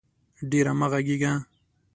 ډېر 0.49 0.65
مه 0.79 0.87
غږېږه 0.91 1.33